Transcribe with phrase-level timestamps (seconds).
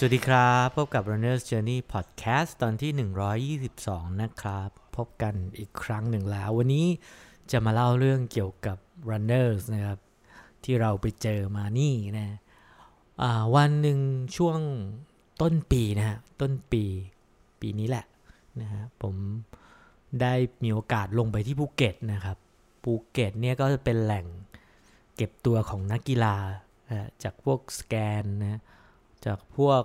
[0.00, 6.86] สวัสดีครับ พบกับ Runner's Journey Podcast ตอนที่ 122 นะครับ พบกันอีกครั้งหนึ่งแล้ว วันนี้
[7.50, 8.78] จะมาเล่าเรื่องเกี่ยวกับ
[9.10, 9.98] Runners นะครับ
[10.64, 12.38] ที่เราไปเจอมานี่นะ
[13.56, 13.98] วันหนึ่ง
[14.36, 14.58] ช่วง
[15.42, 16.84] ต้นปีนะฮะ ต้นปี
[17.60, 18.06] ปีนี้แหละ
[18.60, 19.14] นะฮะ ผม
[20.20, 22.36] ได้มีโอกาสลงไปที่ภูเก็ตนะครับ
[22.82, 24.26] ภูเก็ตเนี่ยก็จะเป็นแหล่ง
[25.16, 26.36] เก็บตัวของนักกีฬา
[27.22, 28.60] จากพวกสแกนนะ
[29.26, 29.82] จากพวก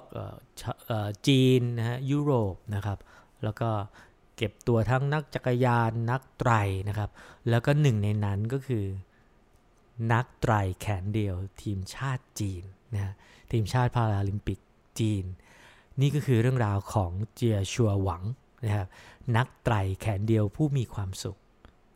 [1.27, 2.97] จีนนะฮะยุโรปนะครับ
[3.43, 3.69] แล้วก็
[4.37, 6.51] เก็บตัวทั้งนักจักรยานนักไตร
[6.89, 7.09] นะครับ
[7.49, 8.85] แล้วก็หนึ่งในนั้นก็คือ
[10.13, 13.13] นักไตรแขนเดียว ทีมชาติจีนนะ
[13.51, 14.59] ทีมชาติพาราลิมปิก
[14.99, 15.25] จีน
[16.01, 18.23] นี่ก็คือเรื่องราวของเจียชัวหวัง
[18.65, 18.87] นะครับ
[19.37, 21.37] นักไตรแขนเดียวผู้มีความสุข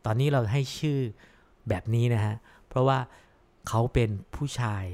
[0.04, 0.98] ตอนนี้เราให้ชื่อ
[1.68, 2.34] แบบนี้นะฮะ
[2.68, 2.98] เพราะว่า
[3.68, 4.84] เขาเป็นผู้ชาย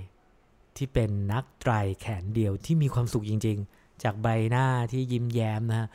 [0.77, 5.89] ที่เป็นนักไตรแขนเดียวที่มีความสุขจริง ๆ จากใบหน้าที่ยิ้มแย้มนะฮะ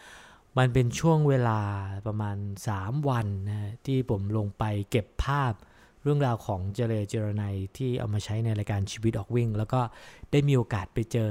[0.57, 1.59] มันเป็นช่วงเวลา
[2.07, 2.37] ประมาณ
[2.73, 5.53] 3 วันนะที่ผมลงไปเก็บภาพ
[6.03, 7.43] เรื่องราวของเจเรเจรไน
[7.77, 9.81] ที่เอามาใช้ในรายการชีวิตออกวิ่ง แล้วก็
[10.31, 11.29] ได้มีโอกาสไปเจอ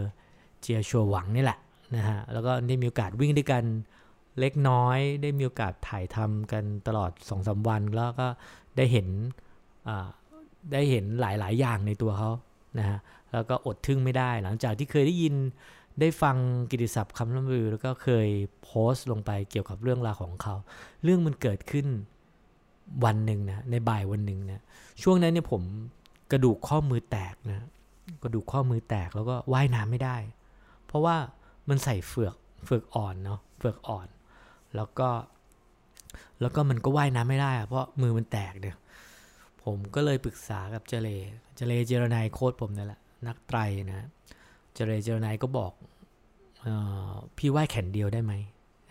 [0.60, 1.58] เจียชัวหวังนี่แหละ
[1.96, 3.64] นะฮะแล้วก็ได้มีโอกาสวิ่งด้วยกัน
[4.40, 8.26] เล็กน้อย ได้มีโอกาสถ่ายทำกันตลอด2อสวัน แล้วก็
[8.76, 9.08] ได้เห็น
[10.72, 12.30] ได้เห็นหลายๆ อย่างในตัวเขา
[12.78, 12.98] นะฮะ
[13.32, 15.34] แล้วก็อดทึ่งไม่ได้หลังจากที่เคยได้ยิน
[16.00, 16.36] ได้ฟัง
[16.70, 18.28] กิติศัพท์คำล่ำลือ แล้วก็เคย
[18.62, 20.54] โพสต์ลงไปเกี่ยวกับเรื่องราวของเขา
[21.04, 21.86] เรื่องมันเกิดขึ้น
[23.04, 24.62] วันหนึ่งนะในบ่ายวันหนึ่งนะ
[25.02, 25.62] ช่วงนั้นเนี่ยผม
[26.32, 27.66] กระดูกข้อมือแตกนะ
[28.22, 30.16] กระดูกข้อมือแตกแล้วก็ว่ายน้ำไม่ได้
[30.86, 31.16] เพราะว่า
[31.68, 34.08] มันใส่เฟือกเฟือกอ่อนเนาะเฟือกอ่อน
[34.76, 35.08] แล้วก็
[36.40, 38.76] แล้วก็มันก็ว่ายน้ำไม่ได้เพราะมือมันแตกเนี่ย
[39.64, 41.08] ผมก็เลยปรึกษากับเจเล
[41.56, 43.58] เจเลเจรนายโค้ดผมนี่แหละ นักไตร
[43.92, 44.08] นะ
[44.74, 45.72] เจเลเจรนายก็บอก
[46.66, 46.68] อ
[47.10, 48.32] อพี่ว่ายแขนเดียวได้ไหม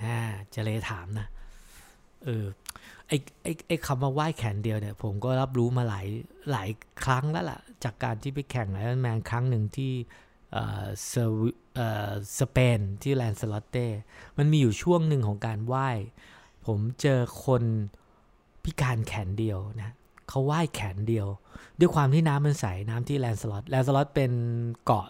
[0.04, 0.18] อ่า
[0.52, 1.28] เจเลถามนะ
[2.24, 2.46] เออ
[3.08, 6.08] ไอไอไอคำว่าว่ายแขนเดียวเนี่ยผมก็รับรู้มาหลาย
[6.52, 6.70] หลาย
[7.04, 9.94] ครั้งแล้วล่ะ จากการที่ไปแข่งไอรอนแมนครั้งหนึ่งที่
[12.40, 13.88] สเปนที่แลนสลอตเต้
[14.38, 15.98] มันมีอยู่ช่วงหนึ่งของการว่าย
[16.66, 17.64] ผมเจอคน
[18.64, 19.96] พิการแขนเดียวนะ
[20.30, 21.28] เขาว่ายแขนเดียว
[21.80, 24.32] ด้วยความที่น้ำมันใสน้ำที่แลนสลอตแลนสลอตเป็น
[24.86, 25.08] เกาะ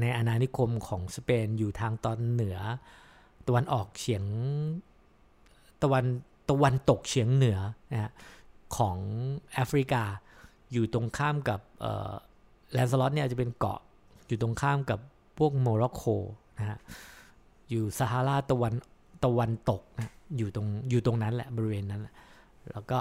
[0.00, 2.58] ในอาณานิคมของสเปนอยู่ทางตอนเหนือ
[3.46, 4.24] ตะวันออกเฉียง
[5.82, 6.04] ตะวัน
[6.50, 7.58] ตะวันตกเฉียงเหนือ
[7.92, 8.12] นะฮะ
[8.76, 8.96] ของ
[9.52, 10.02] แอฟริกา
[10.72, 11.60] อยู่ตรงข้ามกับ
[12.72, 13.80] แลนสลอตเนี่ยจะเป็นเกาะ
[14.28, 14.98] อยู่ตรงข้ามกับ
[15.38, 16.04] พวกโมร็อกโก
[16.58, 16.78] นะฮะ
[17.70, 18.74] อยู่ซาฮาราตะวัน
[19.24, 22.02] ตะวันตกนะอยู่ตรงอยู่ตรงนั้นแหละบริเวณนั้น
[22.72, 22.98] แล้วก็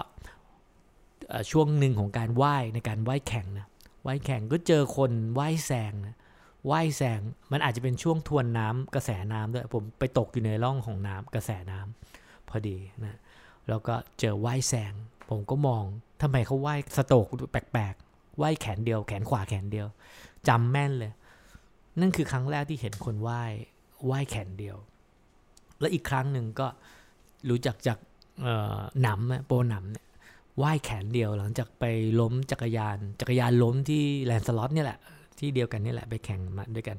[1.52, 3.68] ช่วงหนึ่งของการไหว้ในการไหว้แข่งนะ
[4.04, 6.16] ไหว้แข่งก็เจอคนไหว้แซงนะ
[6.66, 7.20] ไหว้แซง
[7.52, 13.18] มันอาจจะเป็นช่วงทวนน้ำกระแสน้ำด้วยผมไปตกอยู่ในร่องของน้ำกระแสน้ำพอดีนะ
[13.70, 14.94] แล้วก็เจอไหว้แซง
[15.30, 15.84] ผมก็มอง
[16.22, 19.88] ทำไมเขาไหว้สโตกแปลกๆไหว้แขนเดียว แขนขวาแขนเดียว
[20.48, 21.12] จำแม่นเลย
[22.00, 23.42] นั่นคือครั้งแรกที่เห็นคนไหว้
[24.06, 24.78] ไหว้แขนเดียว
[25.80, 26.68] และอีกครั้งหนึ่งก็
[27.50, 27.98] รู้จักจาก
[29.02, 30.06] หนำโปหนำเนี่ย
[30.62, 31.86] ว่ายแขนเดียวหลังจากไป
[32.20, 35.00] ล้มจักรยาน จักรยานล้มที่แลนสล็อตเนี่ยแหละ
[35.40, 36.98] ที่เดียวกันนี่แหละไปแข่งมาด้วยกัน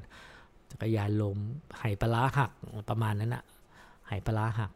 [0.71, 1.37] จักรยานล้ม
[1.79, 2.51] ไหปลาหัก
[2.89, 3.43] ประมาณนั้นอะ
[4.07, 4.71] ไหปลาหัก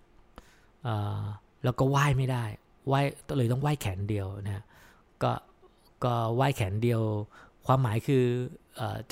[1.64, 2.44] แล้วก็ว่ายไม่ได้
[2.92, 3.06] ว่าย
[3.38, 4.64] เลยต้องว่ายแขนเดียวนะ
[5.24, 5.32] ก็
[6.04, 7.02] ก็ว่ายแขนเดียว
[7.66, 8.24] ความหมายคือ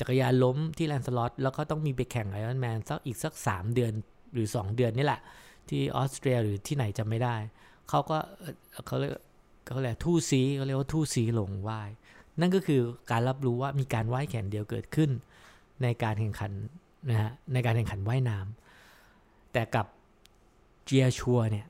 [0.02, 3.92] ักรยานล้มที่ Lanzarote แล้วก็ต้องมีไปแข่งไอรอนแมนสักอีกสัก 3 เดือน
[4.32, 5.20] หรือ 2 เดือนนี่แหละ
[5.68, 7.34] ที่ออสเตรียหรือที่ไหนจะไม่ได้
[7.88, 8.18] เขาก็
[8.86, 11.90] เขาเลยเขาเรียกทู่ซี้เขาเรียกว่าทู่ซี้ลงว่าย
[12.40, 15.10] นั่นก็คือการรับรู้ว่ามีการว่ายแขนเดียวเกิดขึ้น
[15.82, 16.52] ในการแข่งขัน
[17.10, 19.86] นะฮะในการแข่งขันว่ายน้ำแต่กับ
[20.84, 21.66] เจียชัวเนี่ย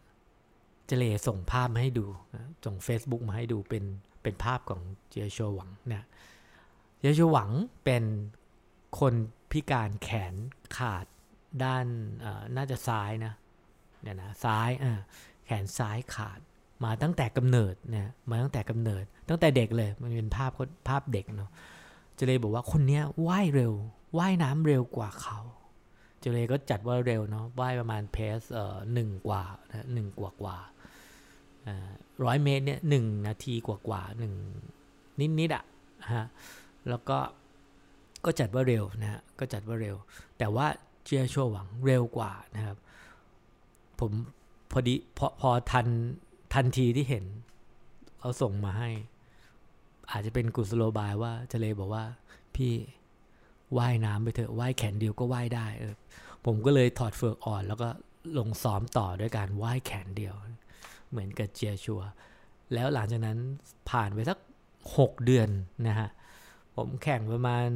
[0.86, 2.06] เจเลส่งภาพมาให้ดู
[2.64, 3.84] ส่ง Facebook มาให้ดูเป็น
[4.22, 6.04] เป็นภาพของเจียชัวหวังเนี่ย
[6.98, 7.50] เจียชัวหวัง
[7.84, 8.04] เป็น
[8.98, 9.14] คน
[9.50, 10.34] พิการแขน
[10.76, 11.06] ขาด
[11.64, 11.86] ด้าน
[12.56, 13.34] น่าจะซ้ายนะ
[14.02, 14.70] เนี่ยนะซ้าย
[15.44, 16.40] แขนซ้ายขาด
[16.84, 20.50] มาตั้งแต่กำเนิดเนี่ยมาตั้งแต่กำเนิด ตั้งแต่เด็กเลยมันเป็นภาพ
[20.88, 21.50] ภาพเด็กเนาะ
[22.14, 23.72] เจเลบอกว่าคนเนี้ยว่ายเร็ว
[24.18, 25.38] ว่ายน้ำเร็วกว่าเขา
[26.20, 30.56] เจเลก็จัดว่าเร็วเนาะว่ายประมาณเพสเอ่อหนึ่งกว่านะหนึ่งกว่ากว่า
[32.24, 34.34] ร้อยเมตรเนี่ยหนึ่งนาทีกว่ากว่าหนึ่ง
[35.20, 35.64] นิดนิดอะ
[36.14, 36.26] ฮะ
[36.88, 37.18] แล้วก็
[38.24, 39.96] ก็จัดว่าเร็วนะฮะก็จัดว่าเร็ว
[40.38, 40.66] แต่ว่า
[41.04, 42.76] เจียชัวหวังเร็วกว่านะครับ
[44.00, 44.12] ผม
[44.70, 45.86] พอดีพอพอทัน
[46.54, 47.24] ทันทีที่เห็น
[48.18, 48.90] เขาส่งมาให้
[50.10, 52.04] อาจจะเป็นกุศโลบายว่าเจเลบอกว่า
[52.54, 52.72] พี่
[53.78, 55.94] ว่ายน้ำไปเถอะว่ายแขนเดียวก็ว่ายได้เออ
[56.44, 57.88] ผมก็เลยถอดเฟือกอ่อน แล้วก็
[58.38, 60.34] ลงซ้อมต่อด้วยการว่ายแขนเดียว
[61.10, 62.02] เหมือนกับเจียชัว
[62.74, 63.38] แล้วหลังจากนั้น
[63.90, 64.38] ผ่านไปสัก
[64.98, 65.48] หกเดือน
[65.86, 66.08] นะฮะ
[66.76, 67.68] ผมแข่งประมาณ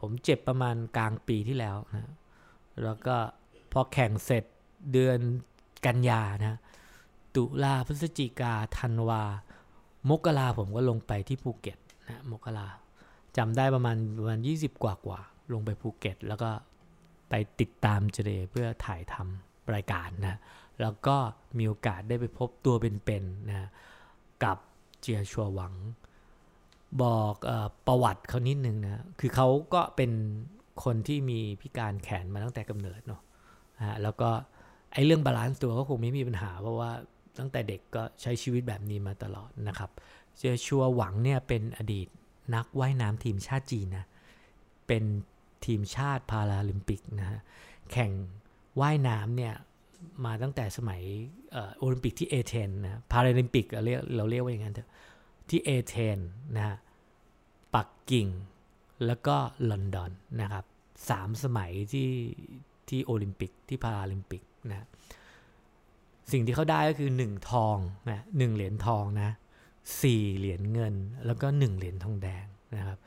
[0.00, 2.12] ผมเจ็บประมาณกลางปีที่แล้วนะ
[2.82, 3.16] แล้วก็
[3.72, 4.44] พอแข่งเสร็จ
[4.92, 5.18] เดือน
[5.86, 6.58] กันยานะ
[7.36, 9.22] ตุลาพฤศจิกาธันวา
[10.10, 11.78] มกราผมก็ลงไปที่ภูเก็ต
[12.08, 12.68] นะมกรา
[13.36, 15.20] จำได้ประมาณประมาณยี่สิบกว่ากว่า
[15.52, 16.50] ลงไปภูเก็ต แล้วก็
[17.30, 20.38] ไปติดตามเจเดเพื่อถ่ายทำรายการนะ
[20.80, 21.16] แล้วก็
[21.58, 23.68] มีโอกาสได้ไปพบตัวเป็นๆนะ
[24.44, 24.58] กับ
[25.00, 25.74] เจียชัวหวัง
[27.02, 27.52] บอก
[27.86, 30.10] ประวัติเขานิดนึงนะคือเขาก็เป็น
[30.84, 34.30] คนที่มีพิการแขนมาตั้งแต่กำเนิดเนาะแล้วก็
[34.92, 36.90] ไอ้เรื่อง balance ตัวก็คงไม่มีปัญหา เพราะว่า
[37.38, 39.90] ตั้งแต่เด็กก็ใช้ชีวิตแบบนี้มาตลอดนะครับ
[40.38, 42.08] เจชัวหวังเนี่ยเป็นอดีต
[42.54, 44.06] นักว่ายน้ำทีมชาติจีนนะ
[44.86, 45.04] เป็น
[45.66, 47.40] ทีมชาติพาราลิมปิกนะฮะ
[47.92, 48.12] แข่ง
[48.80, 49.54] ว่ายน้ำเนี่ย
[50.24, 51.02] มาตั้งแต่สมัย
[51.78, 54.90] โอลิมปิกที่เอเธนนะพาราลิมปิกเราเรียกเราเรียกว่าอย่างนั้นเถอะ
[55.48, 56.18] ที่เอเธน
[56.56, 56.76] นะฮะ
[57.74, 58.28] ปักกิ่ง
[59.06, 59.36] แล้วก็
[59.70, 60.64] ลอนดอนนะครับ
[61.10, 62.10] สามสมัยที่
[62.88, 64.86] ที่โอลิมปิกที่พาราลิมปิกนะ
[66.32, 67.76] สิ่งที่เขาได้ก็คือ 1 ทอง
[68.10, 69.30] นะหเหรียญทองนะ
[70.02, 70.94] สี่เหรียญเงิน
[71.26, 72.44] แล้วก็ 1 เหรียญทองแดง
[72.76, 72.98] นะครับ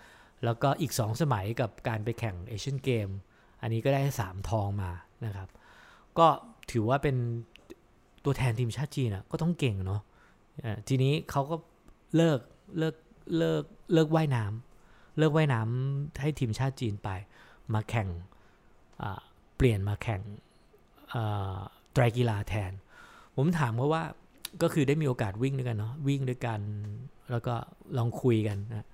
[0.43, 3.09] แล้วก็อีก 2 สมัยกับการไปแข่งเอเชียนเกม
[3.61, 4.91] อันนี้ก็ได้ 3 ทองมา
[5.25, 5.49] นะครับ
[6.19, 6.27] ก็
[6.71, 7.15] ถือว่าเป็น
[8.25, 10.01] ตัวแทนทีมชาติจีนนะก็ต้องเก่งเนาะ
[10.87, 11.55] ทีนี้เขาก็
[12.15, 12.39] เลิก
[12.77, 12.95] เลิก
[13.37, 17.09] เลิกเลิกว่ายน้ำเลิกว่ายน้ำให้ทีมชาติจีนไป
[17.73, 18.09] มาแข่ง
[19.55, 20.21] เปลี่ยนมาแข่ง
[21.93, 22.71] ไตรกีฬาแทน
[23.37, 24.03] ผมถามเขาว่า
[24.61, 26.59] ก็คือได้มีโอกาสวิ่งด้วยกันเนาะวิ่งด้วยกัน
[27.31, 27.53] แล้วก็
[27.97, 28.87] ลองคุยกันนะ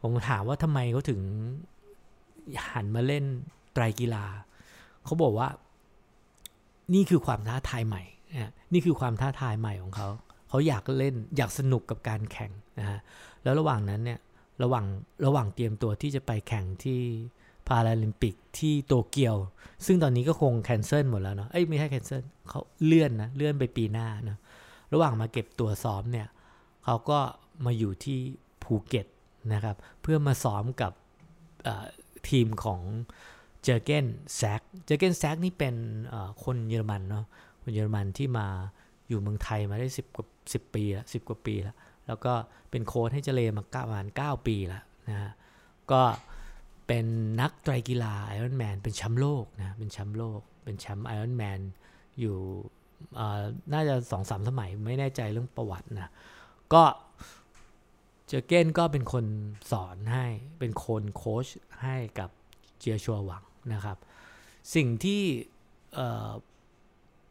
[0.00, 1.20] ผมถามว่าทำไมเขาถึง
[2.70, 3.24] หันมาเล่น
[3.74, 4.24] ไตรกีฬา
[5.04, 5.48] เขาบอกว่า
[6.94, 8.02] นี่คือความท้าทายใหม่
[8.32, 10.08] นะนี่คือความท้าทายใหม่ของเขา
[10.48, 12.98] เขาอยากเล่นอยากสนุกกับการแข่งนะฮะ
[13.42, 14.20] แล้วระหว่างนั้นเนี่ย
[14.62, 14.86] ระหว่าง
[15.26, 17.00] ระหว่างเตรียมตัวที่จะไปแข่งที่
[17.68, 19.36] พาราลิมปิกที่โตเกียว
[19.86, 24.38] ซึ่งตอนนี้ก็คง cancel หมดแล้วเนาะเอ้ยไม่ใช่ cancel เขาเลื่อนนะ เลื่อนไปปีหน้านะ
[24.92, 26.28] ระหว่างมาเก็บตัวซ้อมเนี่ย
[26.84, 27.18] เขาก็
[27.64, 28.18] มาอยู่ที่
[28.62, 29.06] ภูเก็ต
[29.52, 30.92] นะครับ เพื่อมาซ้อมกับ
[32.28, 32.80] ทีมของ
[33.64, 35.74] Jürgen Zack Jürgen Zack นี่เป็น
[36.44, 37.24] คนเยอรมันเนาะ
[37.62, 38.46] คนเยอรมันที่มา
[39.08, 41.76] อยู่เมืองไทยมาได้สิบกว่าสิบปีละสิบกว่าปีแล้ว
[42.06, 42.32] แล้วก็
[42.70, 45.32] เป็นโค้ชให้เจเลมาประมาณเก้าปีแล้วนะฮะ
[45.92, 46.02] ก็
[46.86, 47.06] เป็น
[47.40, 51.60] นักไตรกีฬาไอรอนแมนเป็นแชมป์โลกนะเป็นแชมป์โลก เป็นแชมป์ไอรอนแมน
[52.20, 52.36] อยู่
[53.72, 56.10] น่าจะสองสามสมัยไม่แน่ใจเรื่องประวัตินะ
[56.72, 56.82] ก็
[58.28, 59.24] เจอเก้นก็เป็นคน
[59.72, 60.26] สอนให้
[60.58, 61.46] เป็นคนโค้ช
[61.82, 62.30] ให้กับ
[62.78, 63.42] เจียชัวหวัง
[63.72, 63.96] นะครับ
[64.74, 65.22] สิ่งที่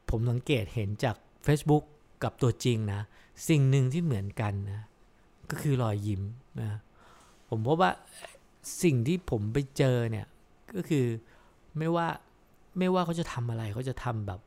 [0.10, 1.16] ผมสังเกตเห็นจาก
[1.48, 1.84] Facebook
[2.24, 3.02] กับตัวจริงนะ
[3.50, 4.82] สิ่งหนึ่งที่เหมือนกันนะ
[5.50, 6.22] ก็คือรอยยิ้ม
[6.62, 6.72] นะ
[7.50, 7.92] ผมพบว่า
[8.84, 10.28] สิ่งที่ผมไปเจอเนี่ย
[10.76, 11.06] ก็คือ
[11.78, 12.08] ไม่ว่า
[12.78, 14.40] ไม่ว่าเขาจะทำอะไรเขาจะทำแบบ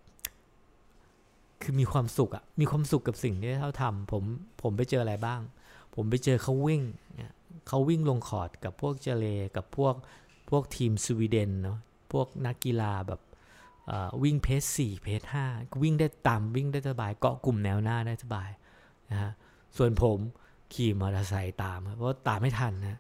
[1.63, 4.23] คือมีความสุขอะมีความสุขกับสิ่งที่เขาทำผม
[4.63, 5.41] ผมไปเจออะไรบ้าง
[5.95, 6.83] ผมไปเจอเขาวิ่ง
[7.69, 9.27] เขาวิ่งลงคอร์ดกับพวกเจเล
[9.57, 9.95] กับพวก
[10.51, 11.79] พวกทีมสวีเดนเนาะ
[12.13, 13.21] พวกนักกีฬาแบบ
[14.23, 15.47] วิ่งเพสสี่เพสห้า
[15.83, 18.51] วิ่งได้ตามวิ่งได้สบาย เกาะกลุ่มแนวหน้าได้สบาย
[19.11, 19.33] นะฮะ
[19.77, 20.19] ส่วนผม
[20.75, 22.99] ขี่มอเตอร์ไซค์ตามเพราะตามไม่ทันนะ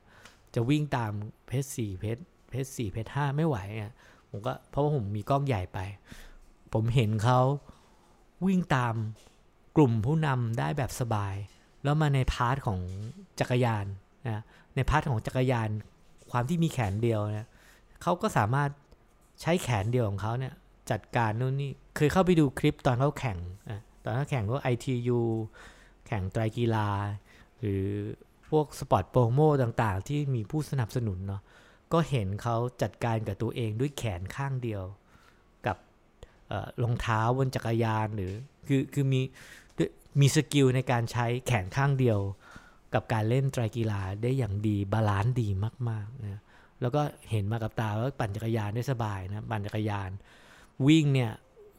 [0.54, 1.12] จะวิ่งตาม
[1.46, 2.18] เพจสี่เพจ
[2.50, 3.92] เพจสี่เพจห้าไม่ไหวอะ
[4.30, 5.78] ผมก็เพราะว่าผมมีกล้องใหญ่ไป
[6.72, 7.40] ผมเห็นเขา
[8.46, 8.94] วิ่งตาม
[9.76, 11.34] กลุ่มผู้นำได้แบบสบาย
[11.84, 12.80] แล้วมาใน part ของ
[13.40, 13.86] จักรยาน
[14.28, 14.42] นะ
[14.74, 15.68] ใน part ของจักรยาน
[16.30, 17.48] ความที่มีแขนเดียวเนี่ย
[18.02, 18.70] เขาก็สามารถ
[19.40, 20.54] ใช้แขนเดียวของเขาเนี่ย
[20.90, 23.38] จัดการนู่นนี่เคยเข้าไปดูคลิปตอนเขาแข่ง
[24.04, 25.20] ตอนเขาแข่งพวก ITU
[26.06, 26.88] แข่งไตรกีฬา
[27.60, 27.84] หรือ
[28.50, 31.42] พวก spot promo ต่างๆ ที่มีผู้สนับสนุนเนาะ
[31.92, 34.82] ก็เห็นเขาจัดการกับตัวเองด้วยแขนข้างเดียว
[35.66, 35.76] กับ
[36.82, 38.32] รองเท้าบนจักรยานหรือ
[38.68, 39.20] คือคือมี
[40.20, 42.18] มี skill ในการใช้แขนข้างเดียว
[42.94, 45.48] กับการเล่นไตรกีฬาได้อย่างดี balance ดี
[45.88, 46.42] มากๆนะ
[46.80, 50.10] แล้วก็เห็นมากับตาว่าปั่นจักรยานได้สบายนะปั่นจักรยาน
[50.86, 51.32] วิ่งเนี่ย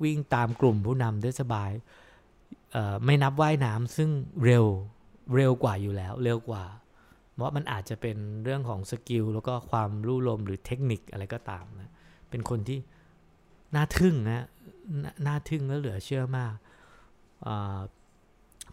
[0.04, 1.72] วิ่งตามกลุ่มผู้นำได้สบาย
[3.06, 4.10] ไม่นับว่ายน้ำซึ่ง
[4.46, 4.66] เร็ว
[5.36, 6.64] เร็วกว่าอยู่แล้วเร็วกว่า
[7.34, 11.92] เพราะมันอาจจะเป็นเรื่องของสกิลแล้วก็ความรู้ลมหรือเทคนิคอะไรก็ตามนะ
[12.30, 12.80] เป็นคนที่
[13.76, 14.46] น่าทึ่งนะ
[15.28, 16.54] น่าทึ่งแล้วเหลือเชื่อมาก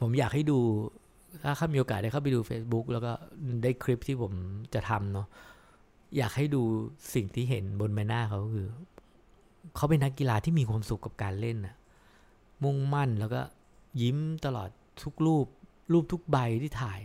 [0.00, 0.58] ผมอยากให้ดู
[1.44, 3.12] ถ้าข้ามีโอกาสได้เข้าไปดู Facebook แล้วก็
[3.62, 4.32] ได้คลิปที่ผม
[4.74, 5.26] จะทำเนาะ
[6.16, 6.62] อยากให้ดู
[7.14, 8.68] สิ่งที่เห็นบนใบหน้าเขาคือ
[9.76, 11.76] เขาเป็นนักกีฬาที่มีความสุขกับการเล่นนะ
[12.64, 13.40] มุ่งมั่นแล้วก็
[14.02, 14.70] ยิ้มตลอด
[15.02, 15.46] ทุกรูป
[15.92, 17.00] รูปทุกใบที่ถ่าย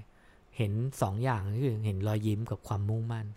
[0.57, 0.71] เห็น
[1.01, 3.27] สองอย่างคือเห็นรอยยิ้มกับความมุ่งมั่น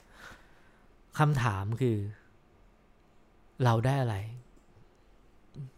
[1.18, 1.96] คำถามคือ
[3.64, 4.16] เราได้อะไร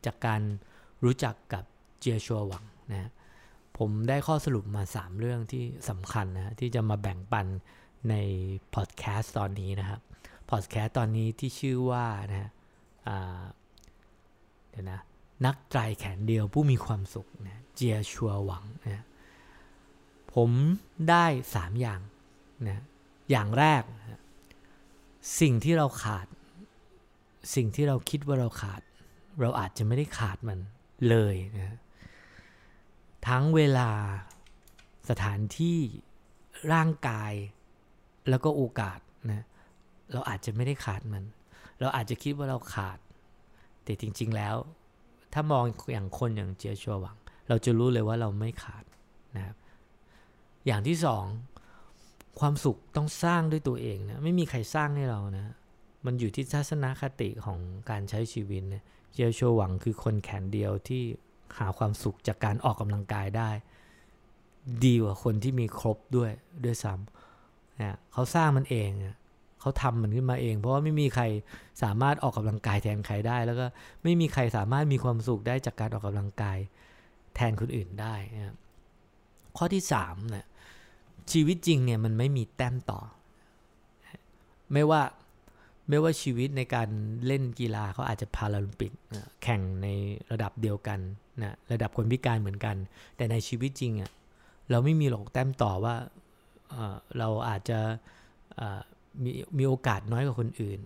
[0.07, 0.41] จากการ
[1.05, 1.65] รู้จักกับ
[1.99, 3.11] เจียชัวหวังนะ
[3.79, 7.47] ผมได้ข้อสรุปมา 3 เรื่องที่สำคัญนะที่จะมาแบ่งปัน
[8.11, 8.15] ใน
[8.75, 10.01] พอดแคสต์ตอนนี้นะครับ
[10.51, 12.51] พอดแคสต์ตอนนี้ที่ชื่อว่านะ
[14.71, 15.01] เดี๋ยวนะ
[15.47, 19.05] นักไตรแขนเดียวผู้มีความสุขนะเจียชัวหวังนะ
[20.37, 20.51] ผม
[21.11, 21.27] ได้
[21.57, 22.01] 3อย่าง
[22.69, 22.83] นะ
[23.31, 23.83] อย่างแรก
[25.41, 26.27] สิ่งที่เราขาด
[27.55, 28.81] สิ่งที่เราคิดว่าเราขาด
[29.41, 30.59] เราอาจจะไม่ได้ขาดมัน
[31.09, 31.79] เลยนะ
[33.29, 33.91] ทั้งเวลา
[35.11, 35.79] สถานที่
[36.73, 37.33] ร่างกาย
[38.29, 38.99] แล้วก็โอกาส
[39.31, 39.45] นะ
[40.13, 41.25] เราอาจจะไม่ได้ขาดมัน
[41.81, 42.99] เราอาจจะคิดว่าเราขาด
[43.85, 44.57] แต่จริง ๆ แล้ว
[45.33, 47.17] ถ้ามองอย่างคนอย่างเจียชัวหวัง
[47.49, 48.85] เราจะรู้เลยว่าเราไม่ขาด
[49.37, 49.57] นะครับ
[50.67, 51.25] อย่างที่สอง
[52.41, 55.55] ความสุขต้องสร้างด้วยตัวเองนะไม่มีใครสร้างให้เรานะ
[56.05, 57.59] มันอยู่ที่ทัศนคติของ
[57.91, 61.03] การใช้ชีวิตนะเจียชัวหวังคือคนแขนเดียวที่
[61.59, 63.51] หาความสุขจากการออกกำลังกายได้
[64.85, 66.31] ดีกว่าคนที่มีครบด้วย
[66.65, 68.91] ด้วยซ้ำนะเขาสร้างมันเอง
[69.61, 71.25] เขาทำมันขึ้นมาเอง เพราะว่าไม่มีใคร
[71.83, 73.67] สามารถออกกำลังกายแทนใครได้ แล้วก็
[74.03, 76.59] ไม่มีใครสามารถมีความสุขได้จากการออกกำลังกาย
[77.35, 78.57] แทนคนอื่นได้นะ
[79.57, 80.47] ข้อที่สามเนะี่ย
[81.33, 83.01] ชีวิตจริงเนี่ยมันไม่มีแต้มต่อ
[84.73, 85.03] ไม่ว่า
[85.89, 86.89] ไม่ว่าชีวิตในการ
[87.27, 88.93] เล่นกีฬาเขาอาจจะพาราลิมปิก
[89.43, 89.89] แข่งใน
[90.33, 91.01] ระดับเดียวกัน
[91.43, 92.77] นะระดับคนพิการเหมือนกัน
[93.17, 94.11] แต่ในชีวิตจริงอะ่ะ
[94.71, 95.95] เราไม่มีหรอกแต้มต่อว่า
[97.19, 97.79] เราอาจจะ
[99.23, 100.81] มีมีโอกาสน้อยกว่าคนอื่น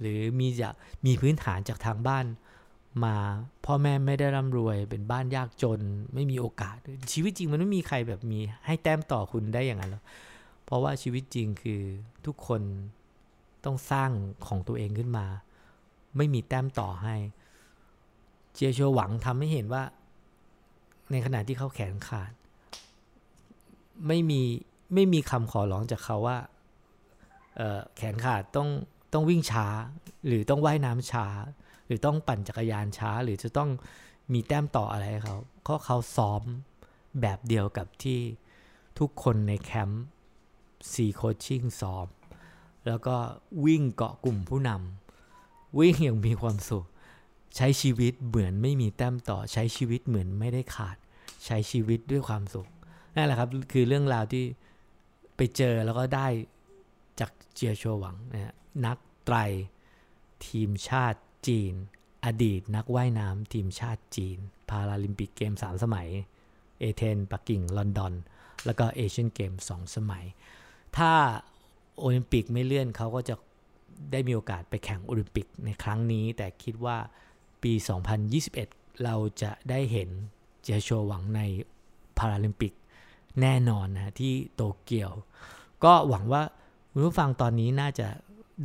[0.00, 0.70] หรือมีจะ
[1.06, 2.24] มีพื้นฐานจากทางบ้าน
[3.04, 3.16] มา
[3.64, 5.80] พ่อแม่ไม่ได้ร่ำรวยเป็นบ้านยากจน
[6.14, 6.76] ไม่มีโอกาส
[7.12, 10.02] ชีวิตจริงมันไม่มีใครแบบมีให้แต้มต่อคุณได้อย่างนั้นหรอก
[10.64, 11.82] เพราะว่าชีวิตจริงคือ
[12.26, 12.62] ทุกคน
[13.64, 14.10] ต้องสร้าง
[14.46, 15.26] ของตัวเองขึ้นมา
[16.16, 17.14] ไม่มีแต้มต่อให้
[18.52, 19.82] เจียโชหวังทำให้เห็นว่า
[21.10, 22.32] ในขณะที่เขาแขนขาด
[24.06, 24.40] ไม่มี
[24.94, 26.38] ไม่มีคำขอร้องจากเขาว่า
[27.96, 28.68] แขนขาดต้อง
[29.12, 29.66] ต้องวิ่งช้า
[30.26, 31.26] หรือต้องว่ายน้ำช้า
[31.86, 33.70] หรือต้องปั่นจักรยานช้า หรือจะต้อง
[34.32, 36.42] มีแต้มต่ออะไรเขาเพราะเขาซ้อม
[37.20, 38.20] แบบเดียวกับที่
[38.98, 40.04] ทุกคนในแคมป์
[40.92, 42.06] ซีโคชชิ่งซ้อม
[42.86, 43.16] แล้วก็
[43.64, 46.86] วิ่งเกาะกลุ่มผู้นำวิ่งอย่างมีความสุข
[47.56, 50.96] ใช้ชีวิตเหมือนไม่มีแต้มต่อใช้ชีวิตเหมือนไม่ได้ขาด
[51.44, 52.68] ใช้ชีวิตด้วยความสุข
[53.14, 54.44] นั่นแหละครับ คือเรื่องราวที่
[55.36, 56.26] ไปเจอแล้วก็ได้
[57.20, 58.54] จากเจียโชหวังนะ
[58.86, 59.36] นักไตร
[60.46, 61.72] ทีมชาติ จีน
[62.24, 66.08] อดีตนักว่ายน้ำทีมชาติจีน พาราลิมปิกเกม 3 สมัย
[66.80, 68.14] เอเธนปักกิ่ง ลอนดอน
[68.64, 70.24] แล้วก็เอเชียนเกม 2 สมัย
[70.96, 71.12] ถ้า
[71.98, 73.34] โอลิมปิกไม่เลื่อนเขาก็จะ
[74.12, 76.96] ได้มีโอกาสไปแข่งโอลิมปิกในครั้งนี้ แต่คิดว่า
[77.62, 77.72] ปี
[78.38, 80.08] 2021 เราจะได้เห็น
[80.62, 81.40] เจโชหวังใน
[82.18, 82.72] พาราลิมปิก
[83.40, 85.12] แน่นอนนะที่โตเกียว
[85.84, 86.42] ก็หวังว่า
[86.92, 88.08] คุณผู้ฟังตอนนี้น่าจะ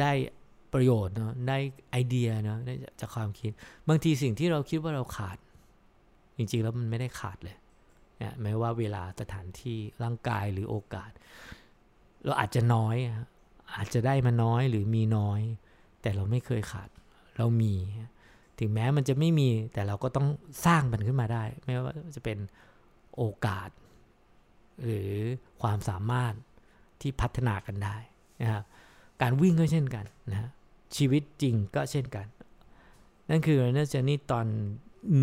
[0.01, 0.11] ได้
[0.77, 1.57] ประโยชน์เนาะได้
[1.91, 3.51] ไอเดียเนาะได้จากความคิด
[3.87, 5.37] บางทีสิ่งที่เราคิดว่าเราขาด
[6.37, 7.57] จริงๆแล้วมันไม่ได้ขาดเลย
[8.21, 11.11] นะไม่ว่าเวลาสถานที่ร่างกายหรือโอกาส
[12.25, 12.95] เราอาจจะน้อย
[13.75, 15.41] อาจจะได้มาน้อยหรือมีน้อย
[16.01, 16.89] แต่เราไม่เคยขาด
[17.37, 17.73] เรามี
[18.59, 20.27] ถึงแม้มันจะไม่มีแต่เราก็ต้อง
[20.65, 22.37] สร้างมันขึ้นมาได้ ไม่ว่าจะเป็น
[23.17, 23.69] โอกาส
[24.83, 25.11] หรือ
[25.61, 26.33] ความสามารถ
[27.01, 27.97] ที่พัฒนากันได้
[28.41, 28.63] นะครับ
[29.21, 30.49] การวิ่งก็เช่นกันนะ
[30.95, 32.25] ชีวิตจริงก็เช่นกัน
[33.29, 34.45] นั่นคือเนอร์เจนี่ตอน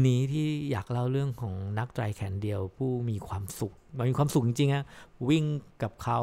[0.06, 4.84] นี้ที่อยากเล่าเรื่องของนักไตรแขนเดียวผู้มีความสุขมันมีความสุขจริงๆอะ
[5.28, 5.44] วิ่ง
[5.82, 6.20] กับเขา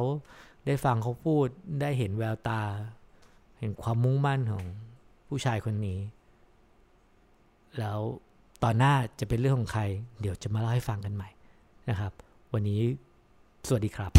[0.65, 1.48] ได้ฟังเขาพูด
[1.81, 2.62] ได้เห็นแววตา
[3.60, 4.65] เห็นความมุ่งมั่นของ
[5.27, 6.00] ผู้ชายคนนี้
[7.79, 8.00] แล้ว
[8.63, 9.83] ตอนหน้าจะเป็นเรื่องของใคร
[10.21, 11.29] เดี๋ยวจะมาเล่าให้ฟังกันใหม่
[11.89, 12.12] นะครับ
[12.53, 12.81] วันนี้
[13.67, 14.12] สวัสดีครับ